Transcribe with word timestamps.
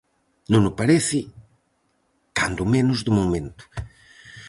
Non 0.51 0.61
o 0.69 0.71
parece, 0.79 1.19
cando 2.37 2.71
menos 2.75 2.99
de 3.05 3.11
momento. 3.19 3.63